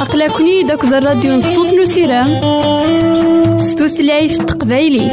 [0.00, 2.40] أقلكني داك الراديو نصوص نسيران
[3.58, 5.12] ستوثلايف تقبايليف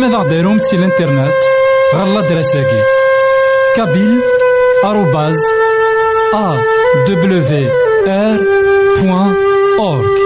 [0.00, 1.32] ماذا غديرهم سي الانترنت
[1.94, 2.82] غالا دراساكي
[3.76, 4.20] كابيل
[4.84, 5.36] آروباز
[6.34, 6.56] أ
[7.08, 7.70] دبليو
[8.08, 8.40] آر
[9.02, 9.34] بوان
[9.78, 10.20] أورك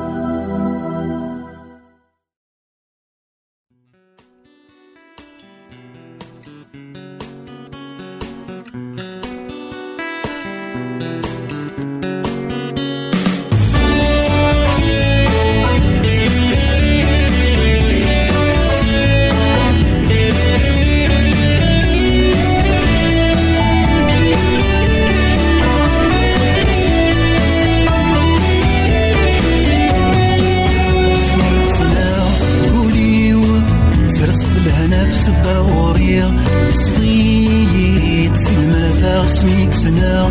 [39.28, 40.28] سميك سنا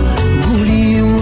[0.47, 1.17] قولي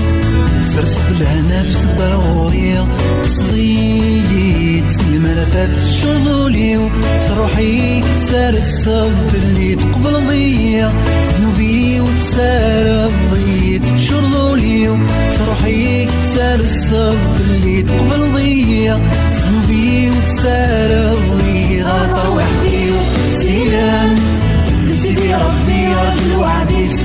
[0.75, 2.85] سرسط لهنا في صدر غوري
[3.25, 5.69] صغيت الملفات
[6.01, 6.89] شغلي
[7.27, 10.93] تروحي سار الصف اللي تقبل ضيا
[11.27, 14.97] ذنوبي وتسار الضيت شغلي
[15.37, 18.99] تروحي سار الصف اللي تقبل ضيا
[19.33, 22.89] ذنوبي وتسار الضيت غاطر وحدي
[23.35, 24.15] سيران
[25.01, 27.04] سيدي ربي رجل وعديس.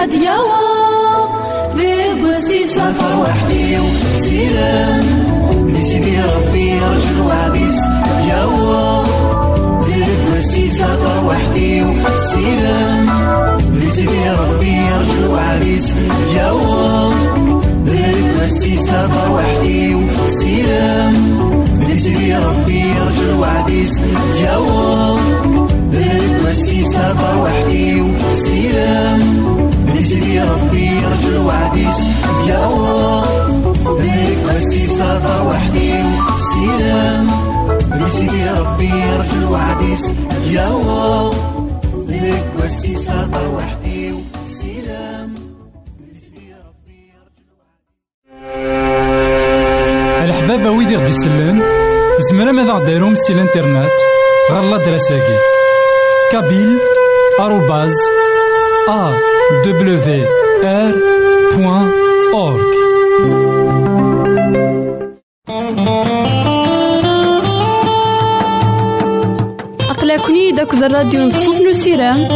[0.00, 1.30] قد يوض
[1.76, 5.04] ذيق وسي سافر وحدي وسيلم
[5.66, 7.80] نسيدي ربي رجل وعبيس
[8.30, 9.06] يوض
[9.84, 13.10] ذيق وسي سافر وحدي وسيلم
[13.86, 15.94] نسيدي ربي رجل وعبيس
[16.36, 17.14] يوض
[17.84, 21.14] ذيق وسي سافر وحدي وسيلم
[21.90, 24.00] نسيدي ربي رجل وعبيس
[24.44, 25.20] يوض
[25.92, 29.59] ذيق وسي سافر وحدي وسيلم
[30.00, 31.96] يجري ربي رجل وعديس
[32.34, 33.24] الله
[34.00, 35.92] بيك قسيس هذا وحدي
[36.52, 37.26] سلام
[38.00, 40.04] يجري ربي رجل وعديس
[40.46, 41.30] الله
[42.08, 44.14] بيك قسيس هذا وحدي
[44.60, 45.34] سيرام
[50.22, 51.62] الحبابة ويدي غدي سلان
[52.30, 53.90] زمرا ماذا غديرهم سي الانترنت؟
[54.52, 55.38] غالا دراساكي
[56.32, 56.78] كابيل
[57.40, 57.94] آروباز
[62.34, 62.60] أورك
[69.90, 72.28] أقلكني داك الراديو نصوص نسيران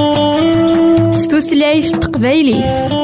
[1.13, 3.04] ستوثلايف تقبايلي.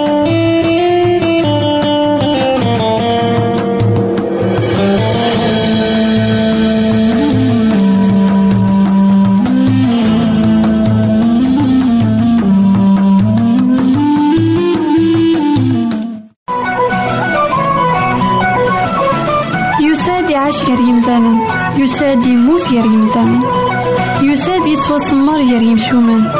[24.90, 26.32] يساد يتوسمر غير يمشومان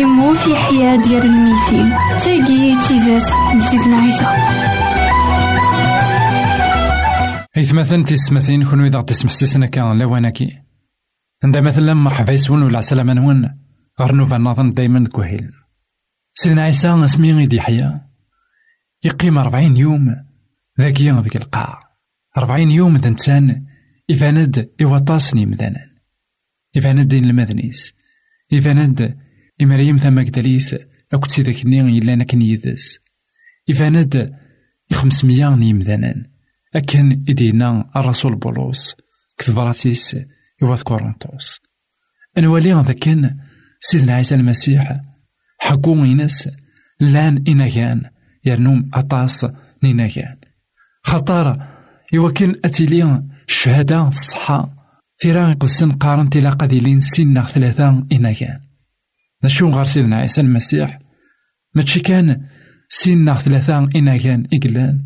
[0.00, 1.90] يموت يحيا ديال الميتين
[2.24, 4.26] تاقي تيزات نسيتنا عيسى
[7.56, 10.62] إيث مثلا تسمثين كونو إذا تسمح سيسنا كان لواناكي
[11.44, 13.58] عند مثلا مرحبا يسون ولا سلامة نون
[14.00, 15.50] غير نوفا نظن دايما كوهيل.
[16.34, 18.08] سيدنا عيسى اسمي غيدي حيا
[19.04, 20.16] يقيم أربعين يوم
[20.80, 21.82] ذاكيا ذيك القاع
[22.38, 23.66] أربعين يوم ذا إنسان
[24.10, 25.95] إفاند إوطاسني مذانا
[26.76, 27.92] إفاند دين المذنيس
[28.52, 29.18] إفاند
[29.62, 30.74] إمريم ثم قدليث
[31.12, 32.98] أكت سيدك نين إلا نكن يدس.
[33.70, 34.36] إفاند
[34.90, 36.26] إخمسمية نيمذانا
[36.74, 38.94] أكن إدينا الرسول بولوس.
[39.38, 40.16] كتبراتيس
[40.62, 41.60] يواث كورنتوس.
[42.38, 43.36] أنوالي ذاكن
[43.80, 45.00] سيدنا عيسى المسيح
[45.58, 46.48] حقو إنس
[47.00, 48.02] لأن إناكان
[48.44, 49.46] يرنوم أطاس
[49.82, 50.36] نيناكان
[51.02, 51.66] خطر
[52.12, 54.75] يوكن أتيلي الشهادة في الصحة
[55.22, 58.60] ثيران قدسن قارن تلا قديلين سنة ثلاثة إناكان
[59.44, 60.98] نشون غار سيدنا عيسى المسيح.
[61.74, 62.46] ماشي كان
[62.88, 65.04] سنة ثلاثة إناكان إقلان.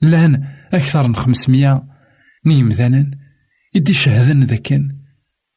[0.00, 1.82] لأن أكثر من خمسمية
[2.46, 3.10] نيمذانا
[3.76, 4.98] إدي شهدن ذاكن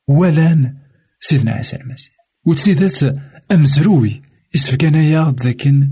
[0.08, 0.78] ولان
[1.20, 2.16] سيدنا عيسى المسيح.
[2.46, 3.16] وتسيدات
[3.52, 4.22] أمزروي
[4.56, 5.92] إسفكان ياغد ذاكن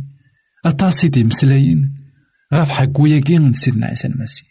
[0.66, 1.94] أطاسي دي مسلاين
[2.54, 4.48] غاف حق وياكين سيدنا عيسى المسيح.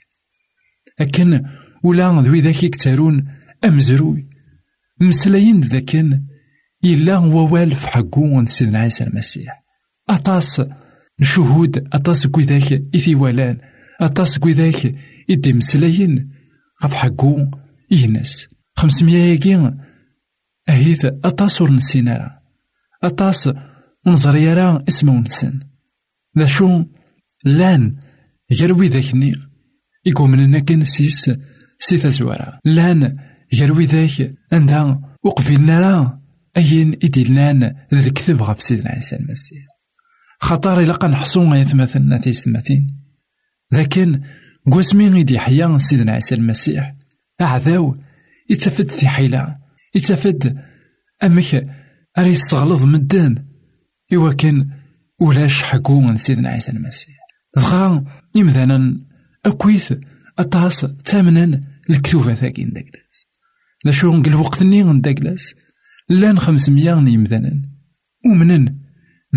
[1.00, 1.44] أكن
[1.84, 3.28] ولا ذوي ذاك يكتارون
[3.64, 4.28] أمزروي.
[5.00, 6.22] مسلاين ذاكن
[6.84, 9.62] إلا هو والف حقو سيدنا عيسى المسيح.
[10.08, 10.62] أطاس
[11.20, 13.58] نشهود أطاس كوي ذاك إثي ولان
[14.00, 14.94] أطاس كوي ذاك
[15.30, 16.30] إدي مسلاين
[16.82, 17.46] غاف حقو
[17.90, 18.46] ينس
[18.76, 19.78] خمسمية ياكين
[20.68, 22.38] أهيث أطاس ور نسينا.
[23.02, 23.50] أطاس
[24.54, 25.60] راه اسمه نسن.
[26.38, 26.84] ذا شو
[27.44, 27.96] لأن
[28.60, 29.34] يروي ذاكني
[30.04, 31.30] يقوم من كان سيس
[31.82, 32.58] سيثا زوارا.
[32.64, 33.16] لأن
[33.52, 36.20] يروي ذاك عندها وقفلنا راه
[36.56, 37.62] أين إدلان
[37.94, 39.62] ذا الكذب غف سيدنا عيسى المسيح.
[40.40, 42.96] خطر إلا قنحصو يتمثلنا في سمتين
[43.72, 44.20] لكن
[44.70, 46.94] قوسمين يدي حيا سيدنا عيسى المسيح.
[47.40, 47.96] أعذاو
[48.50, 49.56] يتفد في حيلة
[49.94, 50.58] يتفد
[51.24, 51.66] أمك
[52.18, 53.44] أري يستغلظ مدان
[54.14, 54.70] إوا كان
[55.20, 57.16] ولاش حقو من سيدنا عيسى المسيح.
[57.56, 58.04] دغا
[58.34, 58.96] يمذانا
[59.46, 59.92] أكويث
[60.38, 63.26] أطاس تامنا الكتوبة ثاكين داكلاس
[63.84, 65.54] لا شو نقل وقتني من داكلاس
[66.08, 67.62] لأن خمسمية يمذانا
[68.26, 68.78] ومنن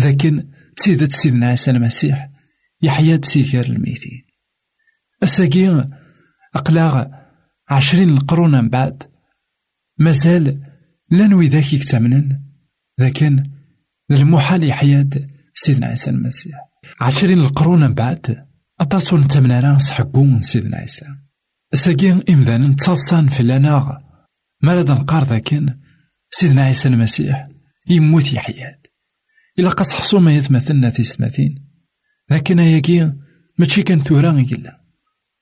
[0.00, 2.30] ذاكن تسيدة سيدنا عيسى المسيح
[2.82, 4.22] يحيى تسيكر الميتين.
[5.22, 5.88] الساقي
[6.54, 7.06] أقلاغ
[7.68, 9.02] عشرين القرون من بعد.
[9.98, 10.60] مازال
[11.10, 12.40] لا نوي ذاك يكتمنن
[12.98, 13.50] لكن
[14.10, 15.08] المحال يحيى
[15.54, 16.54] سيدنا عيسى المسيح
[17.00, 18.46] عشرين القرون من بعد.
[18.80, 21.06] أطاسو نتمنى راس حقون سيدنا عيسى
[21.76, 23.96] ساقين إمذان تصلصان في الأناغ
[24.62, 25.78] مرض نقار ذاكن
[26.30, 27.48] سيدنا عيسى المسيح
[27.90, 28.78] يموت يحيى
[29.58, 31.66] إلا قد حصو ما يتمثلنا في سماتين
[32.30, 33.12] لكن هياكي
[33.58, 34.80] ماشي كان ثورا إلا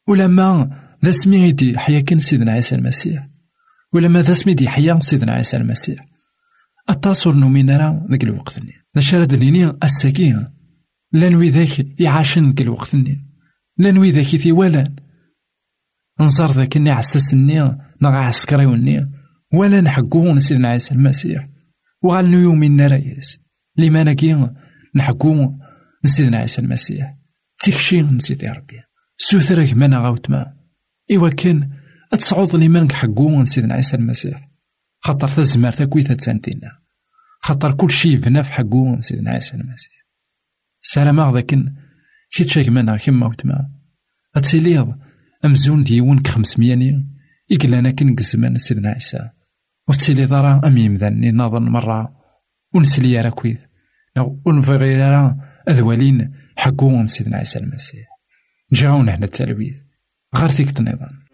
[0.09, 0.71] ولما
[1.05, 3.29] ذا سمي يدي حيا كان سيدنا عيسى المسيح.
[3.93, 5.99] ولما ذا سمي دي حيا سيدنا عيسى المسيح.
[6.91, 8.61] التصور نومينا راه ذاك الوقت
[8.95, 10.49] لا شارد ليني الساكين
[11.13, 12.95] لا نوي ذاك يعاشن ذاك الوقت
[13.79, 14.95] لا نوي ذاك ولا
[16.21, 17.61] نصر ذاك اللي عسسني
[18.03, 19.11] نغا عسكري وني
[19.53, 21.47] ولا نحقو سيدنا عيسى المسيح.
[22.03, 23.41] وغال يومين رايس
[23.77, 24.49] لما نكي
[24.95, 25.53] نحقو
[26.05, 27.15] سيدنا عيسى المسيح.
[27.59, 28.83] تكشي نسيت ربي.
[29.17, 30.55] سوثرك مانا غاوتما
[31.13, 31.71] إوا كان
[32.13, 34.49] أتصعود لي مانك حقو سيدنا عيسى المسيح.
[35.01, 36.71] خاطر تزمر تاكويتا تسانتينا
[37.41, 40.07] خاطر كل شي بنا في حقو سيدنا عيسى المسيح.
[40.83, 41.75] سلام ذاكن
[42.31, 43.71] كي تشاك مانا كيما وتما
[44.37, 45.04] أتسيليض
[45.45, 47.07] أمزون ديون كخمس مياني.
[47.53, 49.31] إقلانا كن قزمان سيدنا عيسى.
[49.89, 52.13] وتسيلي ضرا أم يمذني نظن مرة.
[52.75, 53.59] ونسلي راه كويد
[54.17, 55.37] لو ونفغي راه
[55.69, 58.07] أذوالين حقو سيدنا عيسى المسيح.
[58.73, 59.77] نجاونا هنا التلويث
[60.37, 61.25] غير فيك النظام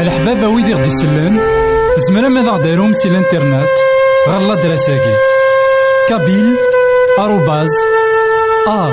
[0.00, 1.38] الحباب ويدي غدي يسلن
[2.08, 3.68] زمرا ماذا غديرهم سي الانترنت؟
[4.28, 5.14] غالا دراساكي
[6.08, 6.56] كابيل
[7.18, 7.70] آروباز
[8.68, 8.90] أ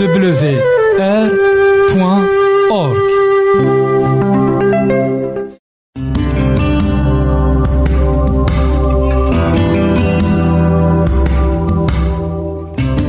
[0.00, 0.60] دبليو
[1.00, 1.30] آر
[1.94, 2.53] بوان.
[2.70, 2.98] أورك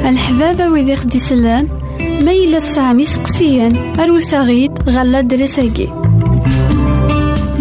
[0.05, 1.67] الحبابة ويدي خدي سلان
[1.99, 5.89] ميلا سامي سقسيان أروساغيد غالا دراساكي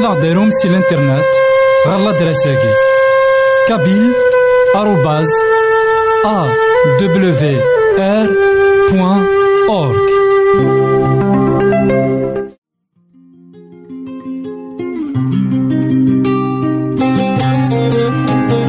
[0.09, 1.25] سي الانترنت
[1.87, 2.73] غالا دراساكي
[3.67, 4.13] كابيل
[4.75, 5.27] آروباز
[6.25, 6.47] أ
[7.01, 7.61] دبليو
[7.99, 8.27] آر
[8.91, 9.25] بوان
[9.69, 10.09] أورك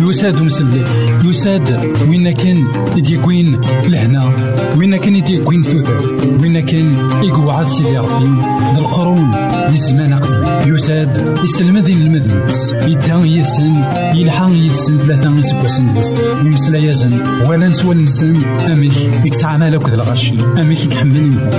[0.00, 0.84] يساد مسلي
[1.24, 4.32] يساد وين كان يديكوين لهنا
[4.76, 6.00] وين كان يديكوين ثوثر
[6.42, 8.42] وين كان يقعد سيدي ربي
[8.78, 13.74] القرون أقدم يساد يستلمذين المذنبس يدان يسن
[14.14, 17.12] يلحان يسن ثلاثة يسكوسن بس يمسلا يزن
[17.48, 18.44] ولا نسوى نسن.
[18.44, 21.50] أميك يكتعنا لك ذا الغشي أميك يكحمل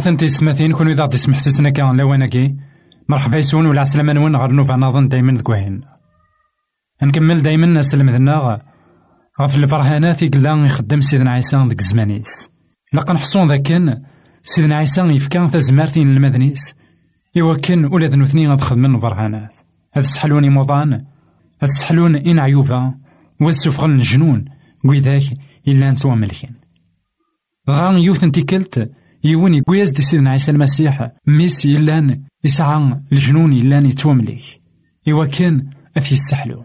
[0.00, 2.56] ثنتي سماثين كون إذا تسمح سسنا كان لواناكي
[3.08, 5.80] مرحبا يسون ولا عسلامة نون غير نوفا نظن دايما ذكوهين
[7.02, 8.67] نكمل دايما نسلم ذنا
[9.40, 12.50] غف الفرهانات يقلا يخدم سيدنا عيسى ديك الزمانيس
[12.92, 14.02] لقا نحصون ذاكن
[14.42, 16.74] سيدنا عيسى يفكان تزمارتين المدنيس
[17.38, 19.56] إوا كان ولاد نوثني غاد خدمن الفرهانات
[19.94, 20.92] هاد سحلوني موضان
[21.62, 22.94] هاد سحلون إن عيوبا
[23.40, 24.44] والسفغل الجنون
[24.84, 25.24] ويذاك
[25.68, 26.54] إلا نتوى ملكين
[27.70, 28.90] غان يوث انتكلت
[29.24, 34.60] يون يقوياز دي سيدنا عيسى المسيح ميس إلان يسعى الجنون إلان يتومليك.
[35.08, 36.64] إوا كان أفي السحلو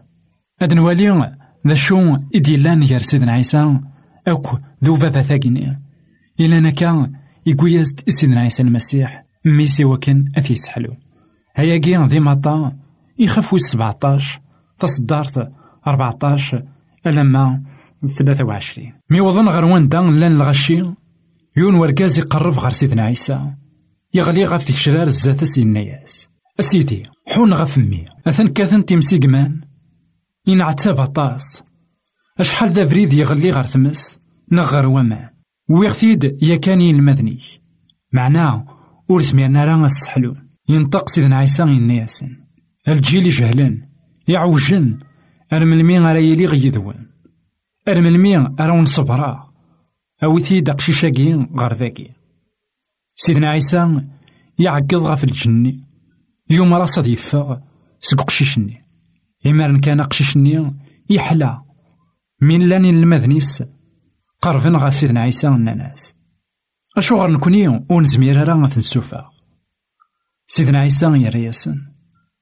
[0.61, 3.79] هاد نوالي ذا شو إديلان غير سيدنا عيسى
[4.27, 5.81] أوك ذو بابا ثاقيني
[6.39, 7.11] إلا نكا
[7.45, 10.93] يقويز سيدنا عيسى المسيح ميسي وكن أثي سحلو
[11.55, 12.71] هيا كي ذي مطا
[13.19, 14.39] يخفو سبعتاش
[14.79, 15.51] تصدارت
[15.87, 16.55] أربعتاش
[17.07, 17.61] ألما
[18.07, 20.83] ثلاثة وعشرين مي وظن غير واندا لأن الغشي
[21.57, 23.53] يون وركاز يقرب غير سيدنا عيسى
[24.13, 26.29] يغلي غف تكشرار الزات سيدنا ياس
[26.59, 29.61] أسيدي حون غف مي أثن كاثن تيمسيقمان
[30.47, 31.63] ينعتاب أطاس.
[32.39, 34.17] أشحال ذا بريد يغلي غير ثمس؟
[34.51, 35.29] نغر وما.
[35.69, 37.39] ويغتيد يا كاني المذني
[38.11, 38.65] معناه
[39.09, 42.37] ور سمعنا راه السحلون ينطق سيدنا عيسى ينياسن.
[42.87, 43.81] الجيل جهلن.
[44.27, 44.97] يعوجن.
[45.53, 47.07] أرملمي غير يلي غيدون
[47.87, 49.53] أرملمي أرا نصبرا.
[50.23, 52.11] أويتي دقشيشاكي غير ذاكي.
[53.15, 54.01] سيدنا عيسى
[54.59, 55.87] يعقد غف الجني
[56.49, 57.57] يوم راه صاد يفاغ
[59.45, 60.73] إمارن كان قشيشني
[61.09, 61.61] يحلى.
[62.41, 63.63] من لاني المذنيس
[64.41, 66.15] قربن غا سيدنا عيسى الناس
[66.97, 69.29] أشوغر نكوني ونزمير راه تنسوفا؟
[70.47, 71.81] سيدنا عيسى يرياسن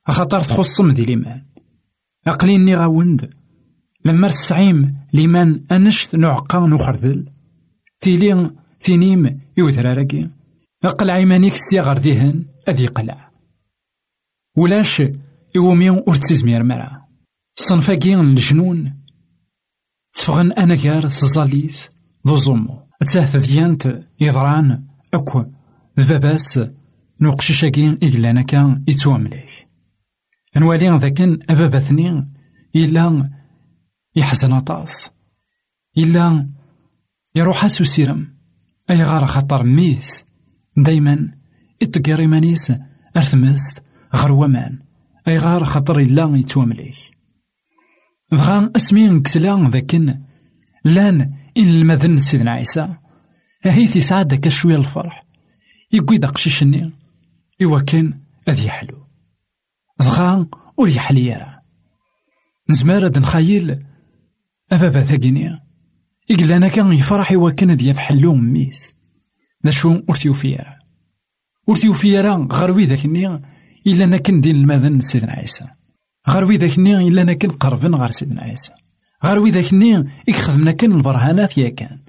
[0.08, 1.46] أخاطر تخصم دي ليمان
[2.28, 3.30] أقليني غاوند
[4.06, 7.30] لما تسعيم ليمان أنشت نعقا نخرذل
[8.00, 10.30] تيلي ثينيم يوثراراكي
[10.84, 13.32] أقل عيمانيك السيغر ديهن أذي قلع.
[14.58, 15.02] ولاش
[15.56, 17.02] يومي ورتزمير مرا.
[17.56, 19.02] صنفاكي الجنون
[20.14, 21.88] تفغن أنا غير سزاليث
[22.28, 25.46] ذو زومو تساه ديانت يضران أكو
[26.00, 26.60] ذباباس
[27.22, 29.68] نوقشيشاكي إجلانا كان يتوامليك.
[30.58, 32.32] نوالي ذاكن أباباثني
[32.76, 33.30] إلا
[34.16, 35.10] يحزن أطاس
[35.98, 36.50] إلا
[37.36, 38.38] يروح سوسيرم
[38.90, 40.26] أي غار خطر ميس
[40.78, 41.32] دايما
[41.82, 42.74] إتقاري مانيس
[43.18, 43.84] أرثمست
[44.16, 44.80] غير ومان
[45.28, 46.96] أي غار خطر إلا يتوامليك
[48.32, 50.22] بغا اسمين كسلا ذاكن
[50.86, 51.22] لأن
[51.58, 52.96] إن المذن سيدنا عيسى
[53.66, 55.26] أهيثي سعاد داك شوية الفرح.
[55.92, 56.92] يقوي دقشيشني
[57.64, 59.08] إوا كان أذ يحلو.
[60.00, 61.60] دغا ور يحلي يرى.
[62.70, 63.86] نزمار نخيل
[64.72, 65.60] أبابا ثاقيني.
[66.32, 68.96] إقلانا كان يفرح إوا كان ذي يفحلو ميس.
[69.66, 70.76] ذا شو ور تيوفي يرى.
[71.68, 73.42] ور تيوفي يرى غير ويداكني
[73.88, 75.66] إلا أنا كندين المذن سيدنا عيسى.
[76.30, 78.72] غير ويداكني إلا أنا كنقربن غير سيدنا عيسى.
[79.24, 82.00] غير ويداكني إكخدمنا كان البرهانات يا كان.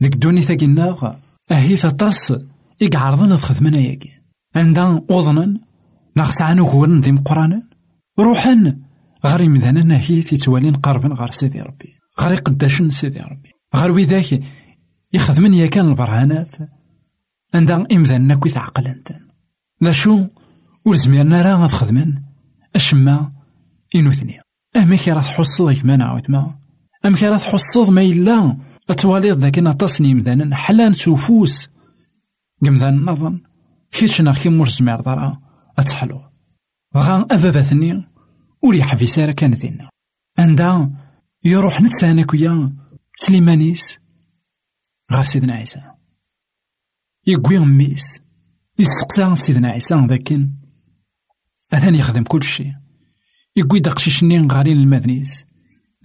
[0.00, 1.16] ديك الدوني ثاقينا
[1.52, 2.34] أهيث أطاس
[2.82, 4.10] إقعرضن الخدمنا ياكي
[4.54, 5.60] عندها أذنا
[6.16, 7.62] ناقص عن وغورن ذي مقرانا
[8.18, 8.80] روحن
[9.24, 11.94] غير يمدانا هي تيتوالين قربن غير سيدي ربي.
[12.20, 13.50] غير يقداشن سيدي ربي.
[13.74, 14.40] غير وذاك
[15.12, 16.56] يخدمن يا كان البرهانات.
[17.54, 19.16] عندها إمذانا كويت عقلنت
[19.84, 20.24] ذا شو
[20.86, 22.22] ور زميرنا راه غتخدمن
[22.76, 23.32] أشما
[23.94, 24.40] إنوثني
[24.76, 26.58] أما كي راه تحصل كما نعاود ما
[27.04, 28.56] أما كي راه تحصل ما إلا
[28.90, 31.68] أتواليض ذاك نتصني مذانا حلان سوفوس
[32.64, 33.40] قمذان نظن
[33.90, 35.40] كيتشنا كي مور زمير ضرا
[35.78, 36.20] أتحلو
[36.96, 38.08] غا أباباثني
[38.62, 39.90] ولي حفي سارة كان ذينا
[40.38, 40.90] عندها
[41.44, 42.76] يروح نتسانا كويا
[43.16, 43.98] سليمانيس
[45.12, 45.80] غير سيدنا عيسى
[47.26, 48.20] يقوي ميس
[48.78, 50.65] يستقسى سيدنا عيسى ذاكن
[51.72, 52.72] أثاني يخدم كل شيء.
[53.56, 55.46] يقوي دقشيشني غارين المذنيس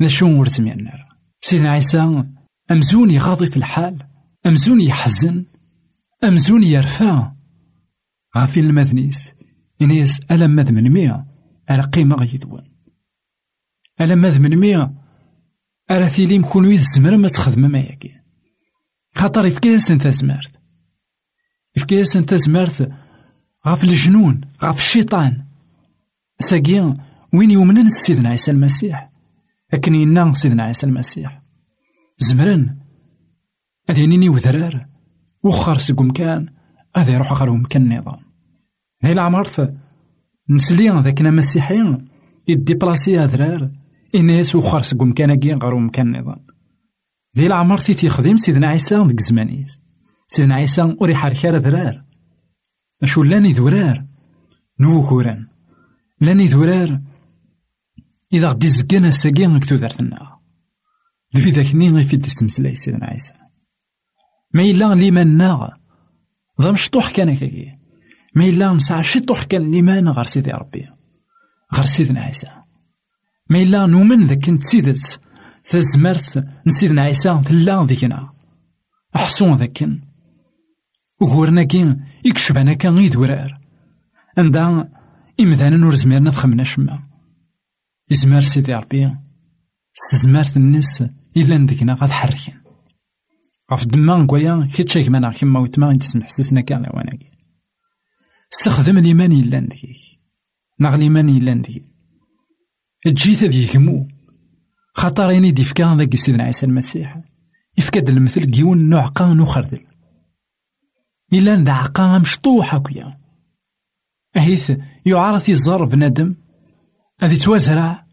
[0.01, 1.07] ذا شو ورزمي النار.
[1.41, 2.23] سيدنا عيسى
[2.71, 3.97] أمزون يغاضي في الحال.
[4.45, 5.45] أمزون يحزن.
[6.23, 7.31] أمزون يرفع.
[8.37, 9.33] غافي المذنيس
[9.81, 11.25] إنيس ألم مذ من مية
[11.69, 12.71] على قيمة غيدوان
[14.01, 14.93] ألم مذ من مية
[15.89, 18.21] على ثيلي مكون ويد الزمر ما تخدم ما ياكي
[19.15, 20.61] خاطر يفكيس أنت زمرت.
[21.75, 22.91] يفكيس أنت زمرت.
[23.67, 24.41] غاف الجنون.
[24.63, 25.45] غاف الشيطان.
[26.41, 26.97] ساقيا
[27.33, 29.11] وين يؤمنن سيدنا عيسى المسيح
[29.73, 31.41] لكن ينا سيدنا عيسى المسيح
[32.17, 32.77] زمرن
[33.89, 34.85] أدينيني وذرار
[35.43, 36.47] وخر سقوم كان
[36.95, 38.19] هذا يروح غير مكان النظام
[39.05, 39.73] ذي العمرت
[40.49, 42.05] نسلي ذاك مسيحيين
[42.47, 43.71] يديبلاسي أذرار
[44.15, 46.45] إناس وخر سقوم كان كين غير مكان النظام
[47.37, 49.79] ذي العمر تي تيخدم سيدنا عيسى ديك زمانيس
[50.27, 52.03] سيدنا عيسى وري حركة ذرار
[53.03, 54.05] أشو لاني ذرار
[54.79, 55.50] نوكوران
[56.21, 57.01] لاني ذرار
[58.33, 60.39] إذا غدي زكانا الساقين كتو دارتنا
[61.35, 63.33] ذي ذاك نين غيفيد تستمسلاي سيدنا عيسى.
[64.53, 65.69] ما إلا لمن ناغ.
[66.61, 67.77] ذا مشطوح كان كاكي
[68.35, 70.87] ما إلا نسعى شطوح كان لمن غير سيدي ربي.
[71.73, 72.47] غير سيدنا عيسى.
[73.49, 75.19] ما إلا نؤمن ذاك نتسيدس
[75.63, 78.33] تزمرت نسيدنا عيسى تلا ذيكنا.
[79.15, 80.01] أحسون ذاكن
[81.21, 83.61] وغورنا كين يكشبنا كان غيد ورار
[84.37, 85.00] عندها
[85.39, 87.03] إمذانا نور زميرنا تخمنا شما
[88.11, 89.11] إزمار سيدي ربي.
[89.97, 91.03] استزمارت الناس
[91.37, 92.53] إلا ندكنا غاد حركن
[93.73, 97.31] غف دما نكويا كي تشيك مانا كيما وتما تسمح سسنا كاع واناكي
[98.53, 99.97] استخدم الإيمان إلا ندكيك.
[100.79, 101.81] ناغ الإيمان إلا ندكي
[103.05, 104.07] تجي هذي يهمو
[104.95, 107.21] خاطر يني ديفكا ذاك سيدنا عيسى المسيح.
[107.77, 109.85] يفكاد المثل كيون نوع قان وخردل.
[111.33, 113.20] إلا ندعقا مشطوح هكيا
[114.37, 114.71] أهيث
[115.05, 116.35] يعرف يزار بنادم
[117.19, 118.05] هذي توازرع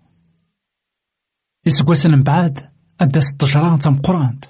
[1.67, 4.45] يسقواس من بعد أدا ستجرا تمقرانت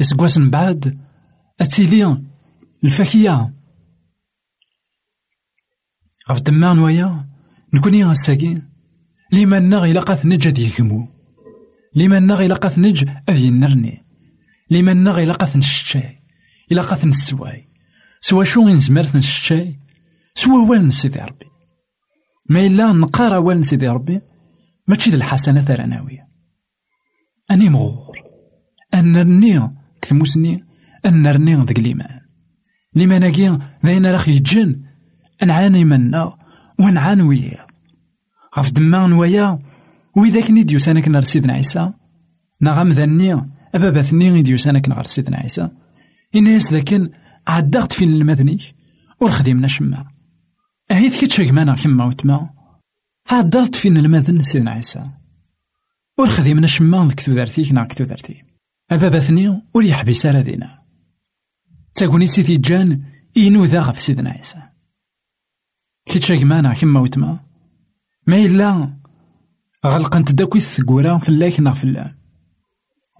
[0.00, 0.98] يسقواس من بعد
[1.60, 2.22] أتيلي
[2.84, 3.54] الفاكية.
[6.30, 7.28] غف دمان ويا
[7.74, 8.68] نكوني غساكين
[9.32, 11.08] لما نغ إلا قاث نج يكمو
[11.94, 14.04] لما نغ إلا قاث نج أذ ينرني
[14.70, 16.22] لما نغ إلا قاث نشتاي.
[16.72, 17.68] إلا قاث نسواي.
[18.20, 19.81] سوا شو نزمرت نشتاي.
[20.34, 21.46] سوا وال سيدي ربي.
[22.48, 24.20] ما إلا نقارا وال سيدي ربي
[24.88, 26.28] ماشي د الحسنات راناوية
[27.50, 28.18] أني مغور
[28.94, 29.70] أن نرني
[30.02, 30.64] كثموسني
[31.06, 32.20] أن نرني ذك الإيمان.
[32.94, 34.82] لما ناكي ذاين راخ يجن
[35.42, 36.38] نعاني منا
[36.80, 37.66] ونعاني وياه
[38.58, 39.58] غف دما نوايا
[40.16, 41.92] وإذا كني ديوسانك نار سيدنا عيسى.
[42.62, 45.70] نغم ذني أبابا ثني ديوسانك نغر سيدنا عيسى.
[46.36, 47.10] إناس ذاكن
[47.46, 48.74] عدغت فين المذنيك
[49.20, 50.11] ورخدمنا شما
[50.92, 52.50] أهيت كي تشيك كيما وتما.
[53.30, 55.10] عدغت فين المذن سيدنا عيسى.
[56.18, 58.44] ورخدمنا شما ذك تودرتيك نا كتودرتي
[58.90, 60.82] أبابا ثني ور يحبس على دينا
[61.94, 63.02] تاكوني سيدي جان
[63.36, 64.62] إينو ذا غف سيدنا عيسى.
[66.06, 67.40] كي تشيك كيما وتما.
[68.26, 68.92] ما إلا
[69.86, 72.14] غلقنت داكوي الثقورة فلاك نا فلان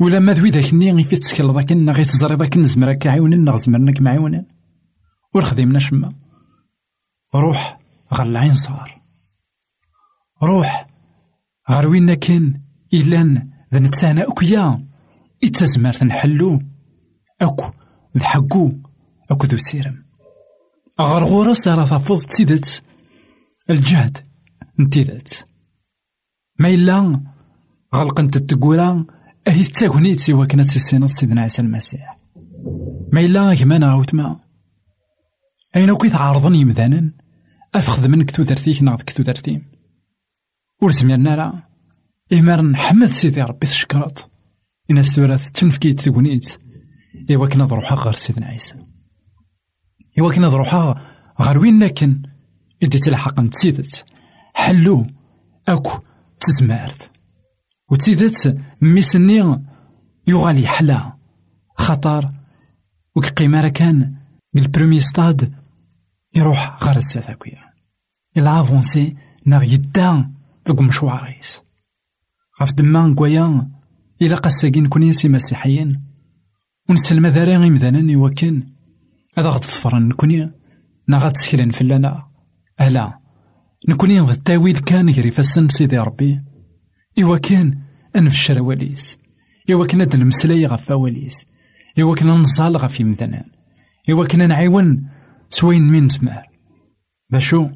[0.00, 4.00] ولا ما ذوي ذاك الني غي تسكل ذاك غي تزري ذاك نزمر كعيونين نغ زمرنك
[4.00, 4.46] معيونين.
[5.34, 6.21] ور خدمنا شما
[7.34, 7.80] روح
[8.12, 9.02] غير العين صار
[10.42, 10.86] روح
[11.70, 12.60] غير وين كان
[12.94, 14.88] إلا ذا نتسانا أكيا
[15.44, 16.62] إتزمر نحلو.
[17.40, 17.70] أكو
[18.16, 18.72] ذحقو
[19.30, 20.04] أكو ذو سيرم.
[21.00, 22.82] غير غورس راه تفض تيدت
[23.70, 24.18] الجهد
[24.80, 25.30] نتيذات
[26.58, 27.20] ما إلا
[27.94, 29.06] غلقنت التقورا
[29.48, 32.16] أهي تاغنيت سوا كانت سينات سيدنا عيسى المسيح.
[33.12, 34.40] ما إلا كمان عاوتما
[35.76, 37.21] أين كي تعارضني يمذانا
[37.74, 39.66] أفخذ منك تودرتيك ناض كتودرتيم
[40.82, 41.68] ورسمينا راه
[42.32, 44.30] إمار نحمد سيدي ربي تشكرت
[44.90, 46.58] إن ثورات تنفكيت تقنيت
[47.30, 48.74] إوا كنا ضروحا غير سيدنا عيسى.
[50.18, 51.00] إوا كنا ضروحا
[51.40, 52.22] غير وين لكن
[52.82, 54.04] إدي تلحق نتسيدت.
[54.54, 55.06] حلو
[55.68, 55.98] أكو
[56.40, 57.10] تزمارت
[57.90, 59.62] وتيدت ميسني
[60.26, 61.12] يغالي حلا.
[61.76, 62.32] خطر
[63.16, 64.14] وك قيمة كان
[64.56, 65.61] البرومي ستاد
[66.34, 67.60] يروح غير الساتاكويا
[68.36, 69.16] إلا أفونسي
[69.46, 70.30] ناغ يدا
[70.68, 71.62] ذوك مشواريس.
[72.60, 73.70] غاف دما نكويا
[74.22, 76.02] إلا قاساكين كون سي مسيحيين.
[76.88, 78.72] ونسلم ذاري غيمذانا وكان
[79.38, 80.52] هذا غد ظفرن نكوني
[81.08, 81.36] نا غاد
[81.72, 82.26] فلانا.
[82.80, 83.18] ألا
[83.88, 86.40] نكوني نض التاويل كان يجري فسن سيدي ربي.
[87.18, 87.78] إوا كان
[88.16, 89.18] أنفشر واليس
[89.70, 91.46] إوا كان المسلاي غف واليس
[92.00, 93.44] إوا كان نزال غف يمثنان
[94.10, 94.52] إوا كان
[95.52, 96.46] سوين من زمار
[97.30, 97.68] باشو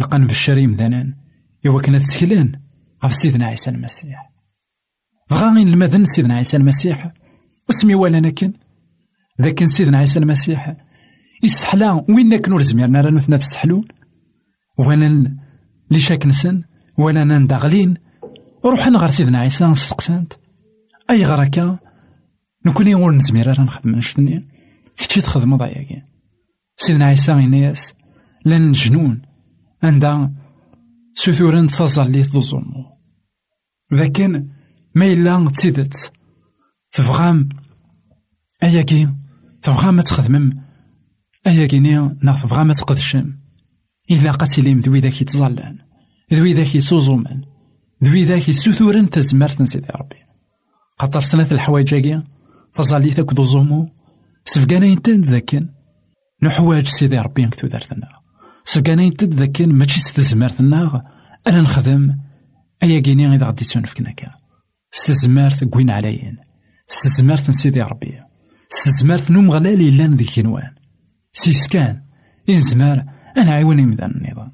[0.00, 1.14] لقى نفشر يمثنان
[1.66, 2.52] إوا كان تسكلان
[3.04, 4.32] غف سيدنا عيسى المسيح.
[5.30, 7.12] فغاغين المذن سيدنا عيسى المسيح.
[7.70, 8.52] اسمي ولا نكن
[9.42, 10.76] ذاك سيدنا عيسى المسيح.
[11.42, 13.84] يسحلا وين كنور زميرنا راه نثنا في السحلون.
[14.78, 15.36] وأنا
[15.90, 16.62] لي شاك نسن
[16.98, 17.94] ولا نندغلين.
[18.64, 20.32] روحنا غير سيدنا عيسى نستقسانت
[21.10, 21.78] أي غركا
[22.66, 24.48] نكوني ور نزمير راه نخدم نشتني
[24.96, 26.02] كتشي تخدم ضايقي
[26.76, 27.94] سيدنا عيسى غينياس
[28.44, 29.22] لأن جنون
[29.82, 30.32] عندها
[31.14, 32.96] سثورن تظلي تظلمو
[33.90, 34.48] لكن
[34.94, 36.12] ما إلا تسيدت.
[36.92, 37.48] تبغام
[38.62, 39.08] أياكي
[39.62, 40.62] تبغام تخدمم.
[41.46, 43.32] أياكي نيا ناغ تبغام تقدشم.
[44.10, 45.78] إلا قتلهم ذوي ذاك يتظلان
[46.32, 47.42] ذوي ذاك يسوزومان
[48.04, 50.16] ذوي ذاك يسوثورن تزمرت سيدي ربي.
[50.98, 52.20] خاطر ثلاث الحوايج
[52.72, 53.88] تظلي ذاك ذو زومو
[54.44, 55.75] سفقانا ينتن ذاكن.
[56.42, 58.08] نحواج سيدي ربي نكتو دارتنا.
[58.64, 61.04] سفقانا ينتن ذاكن ماشي ستزمرتنا
[61.46, 62.16] أنا نخدم
[62.82, 64.30] أيا كيني إذا غدي تنفكنا كا
[64.92, 66.36] ستزمرت كوين عليين.
[66.88, 68.18] ستزمرت سيدي ربي.
[68.68, 70.74] ستزمرت نوم غلالي لأن ذي كنوان
[71.32, 72.02] سيسكان
[72.48, 73.04] إنزمار
[73.36, 74.52] أنا عيوني مذان النظام.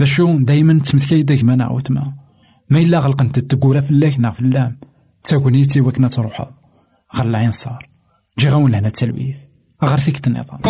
[0.00, 2.14] ذا شو دايما تمثكي دايما نعوتما
[2.70, 2.80] ما.
[2.80, 4.78] إلا غلقنت التقورة فلاك نا فلام.
[5.24, 6.54] تاكونيتي وكنا تروحا
[7.14, 7.88] غير العين صار
[8.38, 9.38] جي غاون لهنا التلويث
[9.84, 10.60] غير فيك النظام.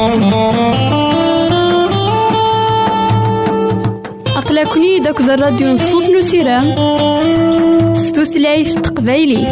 [4.36, 6.74] أقلكني داك الراديو نصوص نسيرام
[7.94, 9.46] ستوثلايف تقبايلي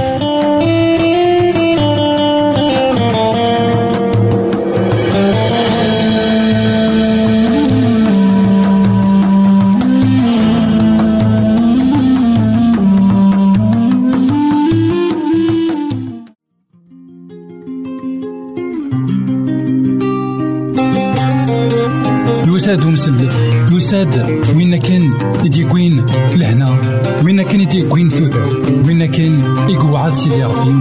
[23.92, 25.12] يساد وين كان
[25.44, 26.76] يديكوين لهنا؟
[27.24, 28.40] وين كان يديكوين ثوثر
[28.86, 30.72] وين كان يقعد سيدي ربي؟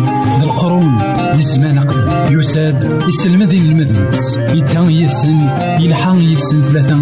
[1.34, 6.96] ذي الزمان أقدم يساد يستلمذ المذنبس يدان يسن يلحان يسن ثلاثة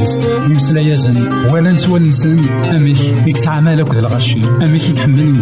[0.00, 2.38] بس يمسلا يزن ولا نسوى نسن.
[2.48, 5.34] أميك يكتعمل أكد الغشي أميك يحمل